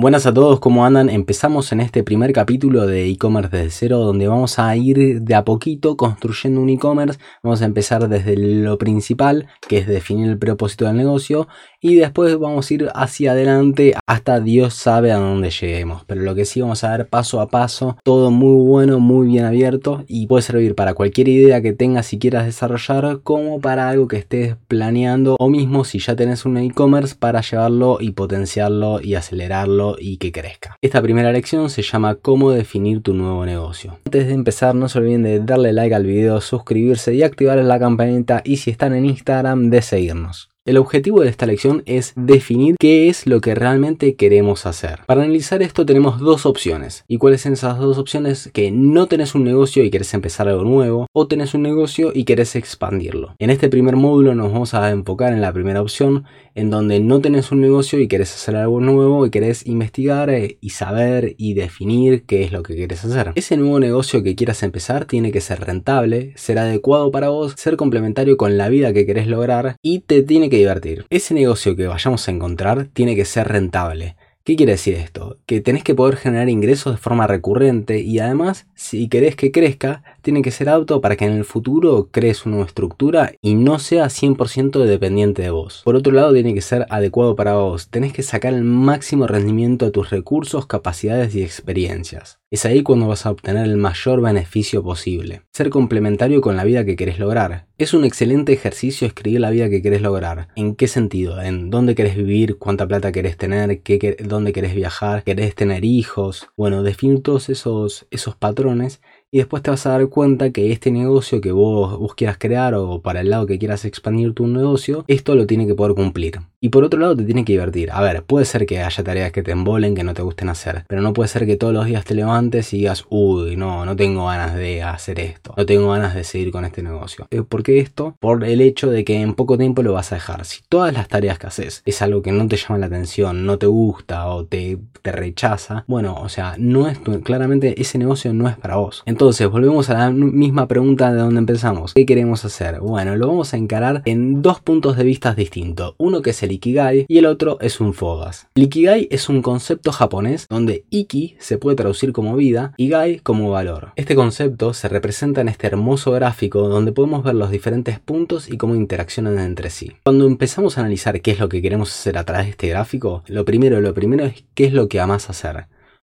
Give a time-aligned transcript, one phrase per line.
[0.00, 1.10] Buenas a todos, ¿cómo andan?
[1.10, 5.44] Empezamos en este primer capítulo de e-commerce desde cero, donde vamos a ir de a
[5.44, 7.18] poquito construyendo un e-commerce.
[7.42, 11.48] Vamos a empezar desde lo principal, que es definir el propósito del negocio,
[11.80, 16.04] y después vamos a ir hacia adelante hasta Dios sabe a dónde lleguemos.
[16.06, 19.46] Pero lo que sí vamos a ver paso a paso, todo muy bueno, muy bien
[19.46, 24.06] abierto, y puede servir para cualquier idea que tengas y quieras desarrollar, como para algo
[24.06, 29.16] que estés planeando, o mismo si ya tenés un e-commerce, para llevarlo y potenciarlo y
[29.16, 30.76] acelerarlo y que crezca.
[30.82, 33.98] Esta primera lección se llama cómo definir tu nuevo negocio.
[34.06, 37.78] Antes de empezar no se olviden de darle like al video, suscribirse y activar la
[37.78, 40.50] campanita y si están en Instagram de seguirnos.
[40.68, 44.98] El objetivo de esta lección es definir qué es lo que realmente queremos hacer.
[45.06, 47.06] Para analizar esto tenemos dos opciones.
[47.08, 48.50] ¿Y cuáles son esas dos opciones?
[48.52, 52.24] Que no tenés un negocio y querés empezar algo nuevo o tenés un negocio y
[52.24, 53.34] querés expandirlo.
[53.38, 57.20] En este primer módulo nos vamos a enfocar en la primera opción en donde no
[57.22, 61.54] tenés un negocio y querés hacer algo nuevo y querés investigar eh, y saber y
[61.54, 63.32] definir qué es lo que querés hacer.
[63.36, 67.78] Ese nuevo negocio que quieras empezar tiene que ser rentable, ser adecuado para vos, ser
[67.78, 71.06] complementario con la vida que querés lograr y te tiene que divertir.
[71.10, 74.16] Ese negocio que vayamos a encontrar tiene que ser rentable.
[74.44, 75.36] ¿Qué quiere decir esto?
[75.44, 80.02] Que tenés que poder generar ingresos de forma recurrente y además, si querés que crezca,
[80.28, 84.08] tiene que ser auto para que en el futuro crees una estructura y no sea
[84.08, 85.80] 100% dependiente de vos.
[85.86, 87.88] Por otro lado, tiene que ser adecuado para vos.
[87.88, 92.40] Tenés que sacar el máximo rendimiento de tus recursos, capacidades y experiencias.
[92.50, 95.42] Es ahí cuando vas a obtener el mayor beneficio posible.
[95.52, 97.66] Ser complementario con la vida que querés lograr.
[97.76, 100.48] Es un excelente ejercicio escribir la vida que querés lograr.
[100.56, 101.40] ¿En qué sentido?
[101.40, 102.56] ¿En dónde querés vivir?
[102.56, 103.82] ¿Cuánta plata querés tener?
[103.82, 105.24] ¿Qué, ¿Dónde querés viajar?
[105.24, 106.48] ¿Querés tener hijos?
[106.56, 110.90] Bueno, definir todos esos, esos patrones y después te vas a dar cuenta que este
[110.90, 115.34] negocio que vos, quieras crear o para el lado que quieras expandir tu negocio, esto
[115.34, 116.40] lo tiene que poder cumplir.
[116.60, 117.90] Y por otro lado te tiene que divertir.
[117.92, 120.84] A ver, puede ser que haya tareas que te embolen, que no te gusten hacer,
[120.88, 123.94] pero no puede ser que todos los días te levantes y digas, uy, no, no
[123.94, 127.28] tengo ganas de hacer esto, no tengo ganas de seguir con este negocio.
[127.30, 128.16] Eh, ¿Por qué esto?
[128.18, 130.44] Por el hecho de que en poco tiempo lo vas a dejar.
[130.44, 133.58] Si todas las tareas que haces es algo que no te llama la atención, no
[133.58, 138.48] te gusta o te, te rechaza, bueno, o sea, no es claramente ese negocio no
[138.48, 139.04] es para vos.
[139.18, 141.92] Volvemos a la misma pregunta de donde empezamos.
[141.94, 142.78] ¿Qué queremos hacer?
[142.78, 145.94] Bueno, lo vamos a encarar en dos puntos de vista distintos.
[145.98, 148.46] Uno que es el Ikigai y el otro es un Fogas.
[148.54, 153.18] El Ikigai es un concepto japonés donde Iki se puede traducir como vida y Gai
[153.18, 153.92] como valor.
[153.96, 158.56] Este concepto se representa en este hermoso gráfico donde podemos ver los diferentes puntos y
[158.56, 159.96] cómo interaccionan entre sí.
[160.04, 163.24] Cuando empezamos a analizar qué es lo que queremos hacer a través de este gráfico,
[163.26, 165.66] lo primero, lo primero es qué es lo que amas hacer.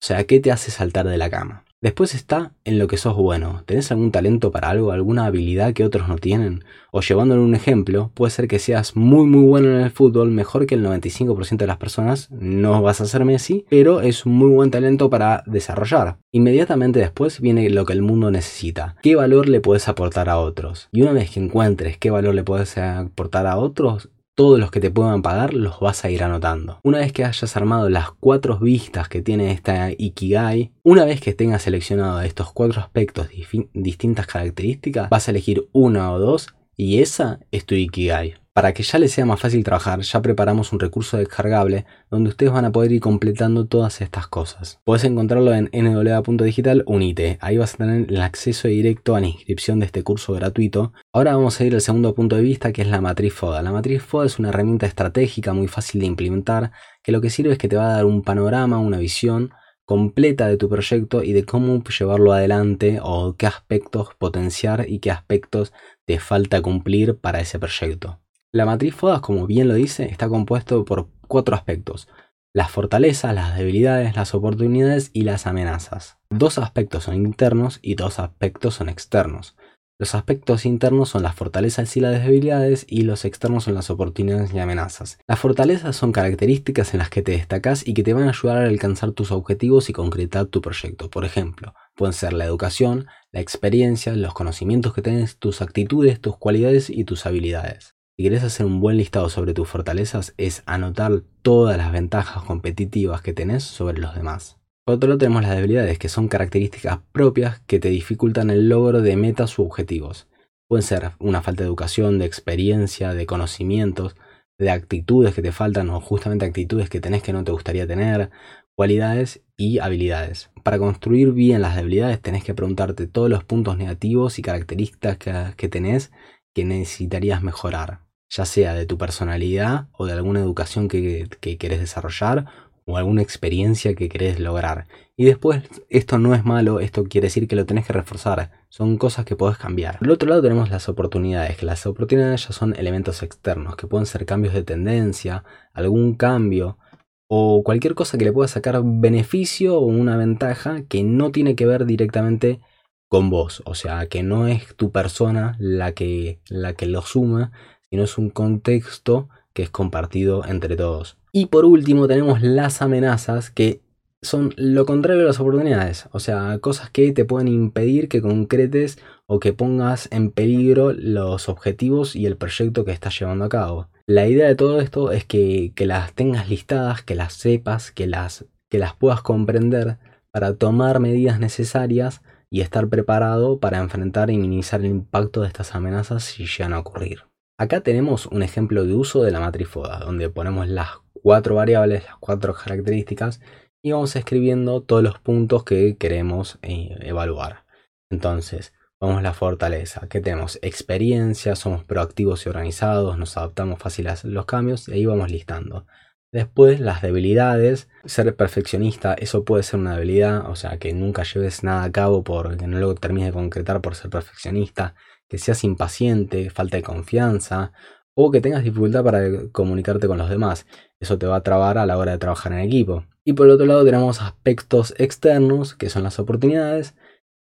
[0.03, 1.63] O sea, ¿qué te hace saltar de la cama?
[1.83, 3.61] Después está en lo que sos bueno.
[3.65, 6.63] ¿Tenés algún talento para algo, alguna habilidad que otros no tienen?
[6.91, 10.65] O llevándole un ejemplo, puede ser que seas muy muy bueno en el fútbol, mejor
[10.65, 12.31] que el 95% de las personas.
[12.31, 16.19] No vas a ser Messi, pero es un muy buen talento para desarrollar.
[16.31, 18.95] Inmediatamente después viene lo que el mundo necesita.
[19.03, 20.87] ¿Qué valor le puedes aportar a otros?
[20.93, 24.79] Y una vez que encuentres qué valor le puedes aportar a otros, todos los que
[24.79, 26.79] te puedan pagar los vas a ir anotando.
[26.83, 31.33] Una vez que hayas armado las cuatro vistas que tiene esta Ikigai, una vez que
[31.33, 33.29] tengas seleccionado estos cuatro aspectos
[33.73, 38.35] distintas características, vas a elegir una o dos y esa es tu Ikigai.
[38.53, 42.51] Para que ya les sea más fácil trabajar, ya preparamos un recurso descargable donde ustedes
[42.51, 44.79] van a poder ir completando todas estas cosas.
[44.83, 47.39] Puedes encontrarlo en nwa.digital, unite.
[47.41, 50.93] Ahí vas a tener el acceso directo a la inscripción de este curso gratuito.
[51.11, 53.63] Ahora vamos a ir al segundo punto de vista que es la matriz FODA.
[53.63, 56.71] La matriz FODA es una herramienta estratégica muy fácil de implementar
[57.01, 59.49] que lo que sirve es que te va a dar un panorama, una visión
[59.83, 65.09] completa de tu proyecto y de cómo llevarlo adelante o qué aspectos potenciar y qué
[65.09, 65.73] aspectos
[66.05, 68.22] te falta cumplir para ese proyecto.
[68.55, 72.07] La matriz FODAS, como bien lo dice, está compuesto por cuatro aspectos.
[72.53, 76.19] Las fortalezas, las debilidades, las oportunidades y las amenazas.
[76.29, 79.55] Dos aspectos son internos y dos aspectos son externos.
[79.99, 84.53] Los aspectos internos son las fortalezas y las debilidades y los externos son las oportunidades
[84.53, 85.17] y amenazas.
[85.27, 88.57] Las fortalezas son características en las que te destacas y que te van a ayudar
[88.57, 91.09] a alcanzar tus objetivos y concretar tu proyecto.
[91.09, 96.37] Por ejemplo, pueden ser la educación, la experiencia, los conocimientos que tienes, tus actitudes, tus
[96.37, 97.95] cualidades y tus habilidades.
[98.15, 103.23] Si quieres hacer un buen listado sobre tus fortalezas, es anotar todas las ventajas competitivas
[103.23, 104.59] que tenés sobre los demás.
[104.85, 109.01] Por otro lado tenemos las debilidades, que son características propias que te dificultan el logro
[109.01, 110.27] de metas u objetivos.
[110.67, 114.15] Pueden ser una falta de educación, de experiencia, de conocimientos,
[114.59, 118.29] de actitudes que te faltan o justamente actitudes que tenés que no te gustaría tener,
[118.75, 120.51] cualidades y habilidades.
[120.61, 125.69] Para construir bien las debilidades tenés que preguntarte todos los puntos negativos y características que,
[125.69, 126.11] tenés
[126.53, 128.02] que necesitarías mejorar
[128.35, 132.47] ya sea de tu personalidad o de alguna educación que, que querés desarrollar
[132.85, 134.87] o alguna experiencia que querés lograr.
[135.15, 138.51] Y después, esto no es malo, esto quiere decir que lo tenés que reforzar.
[138.69, 139.99] Son cosas que podés cambiar.
[139.99, 144.07] Por otro lado tenemos las oportunidades, que las oportunidades ya son elementos externos, que pueden
[144.07, 146.79] ser cambios de tendencia, algún cambio,
[147.27, 151.67] o cualquier cosa que le pueda sacar beneficio o una ventaja que no tiene que
[151.67, 152.61] ver directamente
[153.07, 153.61] con vos.
[153.65, 157.51] O sea, que no es tu persona la que, la que lo suma,
[157.93, 161.15] sino es un contexto que es compartido entre todos.
[161.31, 163.81] Y por último tenemos las amenazas que
[164.23, 168.97] son lo contrario de las oportunidades, o sea, cosas que te pueden impedir que concretes
[169.27, 173.89] o que pongas en peligro los objetivos y el proyecto que estás llevando a cabo.
[174.07, 178.45] La idea de todo esto es que, las tengas listadas, que las sepas, que las,
[178.69, 179.99] que las puedas comprender
[180.31, 185.75] para tomar medidas necesarias y estar preparado para enfrentar y minimizar el impacto de estas
[185.75, 187.25] amenazas si llegan a ocurrir.
[187.57, 192.03] Acá tenemos un ejemplo de uso de la matriz FODA, donde ponemos las cuatro variables,
[192.05, 193.41] las cuatro características
[193.83, 197.65] y vamos escribiendo todos los puntos que queremos eh, evaluar.
[198.09, 204.07] Entonces, vamos a la fortaleza, que tenemos experiencia, somos proactivos y organizados, nos adaptamos fácil
[204.07, 205.85] a los cambios y ahí vamos listando.
[206.31, 211.63] Después las debilidades, ser perfeccionista, eso puede ser una debilidad, o sea que nunca lleves
[211.63, 214.95] nada a cabo porque no lo termines de concretar por ser perfeccionista,
[215.27, 217.71] que seas impaciente, falta de confianza
[218.15, 220.65] o que tengas dificultad para comunicarte con los demás.
[220.99, 223.05] Eso te va a trabar a la hora de trabajar en equipo.
[223.25, 226.95] Y por el otro lado tenemos aspectos externos, que son las oportunidades,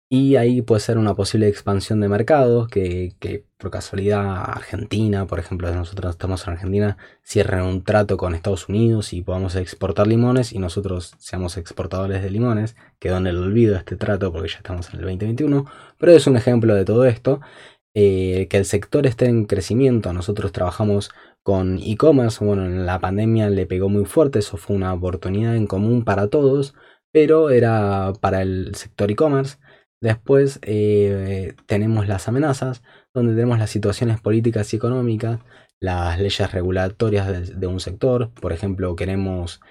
[0.07, 5.74] y ahí puede ser una posible expansión de mercados, que, por casualidad Argentina, por ejemplo,
[5.74, 10.60] nosotros estamos en Argentina, cierren un trato con Estados Unidos y podamos exportar limones y
[10.60, 15.00] nosotros seamos exportadores de limones, quedó en el olvido este trato porque ya estamos en
[15.00, 15.66] el 2021,
[15.98, 17.42] pero es un ejemplo de todo esto.
[17.98, 20.12] Eh, que el sector esté en crecimiento.
[20.12, 21.12] Nosotros trabajamos
[21.44, 25.66] con e-commerce, bueno, en la pandemia le pegó muy fuerte, eso fue una oportunidad en
[25.66, 26.75] común para todos,
[27.12, 29.58] pero era para el sector e-commerce.
[30.06, 35.40] Después eh, tenemos las amenazas, donde tenemos las situaciones políticas y económicas,
[35.80, 39.62] las leyes regulatorias de, un sector, por ejemplo, queremos,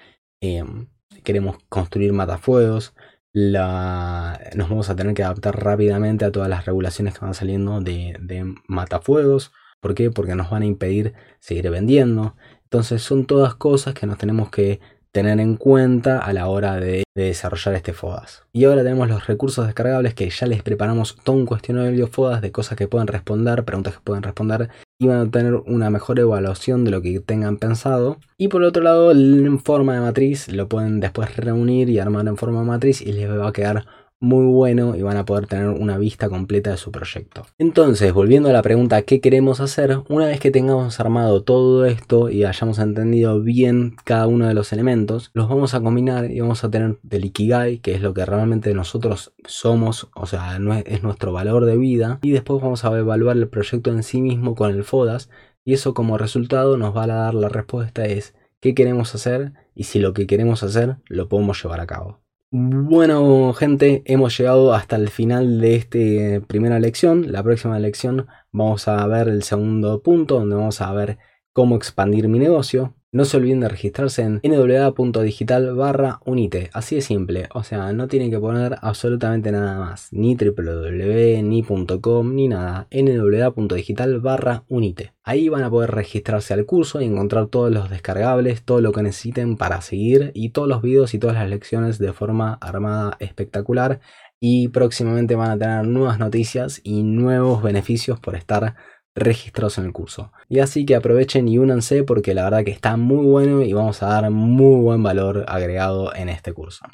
[0.41, 0.89] em,
[1.23, 2.93] queremos construir matafuegos,
[3.33, 8.17] nos vamos a tener que adaptar rápidamente a todas las regulaciones que van saliendo de,
[8.19, 9.53] de matafuegos.
[9.79, 10.11] ¿Por qué?
[10.11, 12.35] Porque nos van a impedir seguir vendiendo.
[12.63, 14.81] Entonces son todas cosas que nos tenemos que
[15.15, 18.43] tener en cuenta a la hora de, desarrollar este FODAS.
[18.51, 22.51] Y ahora tenemos los recursos descargables que ya les preparamos todo un cuestionario FODAS de
[22.51, 24.69] cosas que pueden responder, preguntas que pueden responder
[24.99, 28.17] y van a tener una mejor evaluación de lo que tengan pensado.
[28.37, 32.35] Y por otro lado, en forma de matriz lo pueden después reunir y armar en
[32.35, 33.85] forma de matriz y les va a quedar
[34.25, 37.45] muy bueno y van a poder tener una vista completa de su proyecto.
[37.57, 39.99] Entonces, volviendo a la pregunta ¿qué queremos hacer?
[40.09, 44.73] Una vez que tengamos armado todo esto y hayamos entendido bien cada uno de los
[44.73, 48.25] elementos, los vamos a combinar y vamos a tener del Ikigai, que es lo que
[48.25, 53.37] realmente nosotros somos, o sea, es nuestro valor de vida, y después vamos a evaluar
[53.37, 55.29] el proyecto en sí mismo con el FODAS,
[55.63, 59.83] y eso como resultado nos va a dar la respuesta es qué queremos hacer y
[59.83, 62.24] si lo que queremos hacer lo podemos llevar a cabo.
[62.51, 67.31] Bueno, gente, hemos llegado hasta el final de esta primera lección.
[67.31, 71.17] La próxima lección vamos a ver el segundo punto, donde vamos a ver
[71.51, 72.95] cómo expandir mi negocio.
[73.15, 76.69] No se olviden de registrarse en nwa.digital barra unite.
[76.73, 77.47] Así de simple.
[77.53, 80.09] O sea, no tienen que poner absolutamente nada más.
[80.11, 81.63] Ni www, ni
[82.01, 82.89] .com, ni nada.
[82.91, 85.13] nwa.digital barra unite.
[85.23, 89.03] Ahí van a poder registrarse al curso y encontrar todos los descargables, todo lo que
[89.03, 94.01] necesiten para seguir y todos los videos y todas las lecciones de forma armada espectacular.
[94.41, 98.75] Y próximamente van a tener nuevas noticias y nuevos beneficios por estar
[99.15, 100.31] registrados en el curso.
[100.49, 104.03] Y así que aprovechen y únanse porque la verdad que está muy bueno y vamos
[104.03, 106.85] a dar muy buen valor agregado en este curso.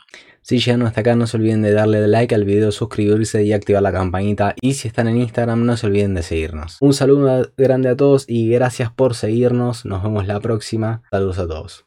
[0.43, 3.83] Si llegan hasta acá no se olviden de darle like al video, suscribirse y activar
[3.83, 4.55] la campanita.
[4.59, 6.77] Y si están en Instagram no se olviden de seguirnos.
[6.81, 9.85] Un saludo grande a todos y gracias por seguirnos.
[9.85, 11.03] Nos vemos la próxima.
[11.11, 11.85] Saludos a todos.